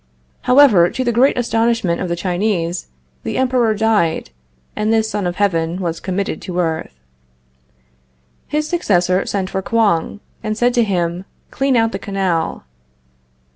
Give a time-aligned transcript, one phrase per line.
[0.49, 2.87] However, to the great astonishment of the Chinese,
[3.21, 4.31] the Emperor died,
[4.75, 6.95] and this Son of Heaven was committed to earth.
[8.47, 12.63] His successor sent for Kouang, and said to him: "Clean out the canal."